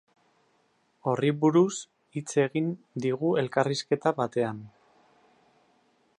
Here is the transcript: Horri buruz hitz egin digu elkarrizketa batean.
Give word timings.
Horri 1.11 1.29
buruz 1.43 1.75
hitz 2.19 2.35
egin 2.45 2.73
digu 3.07 3.33
elkarrizketa 3.43 4.17
batean. 4.23 4.65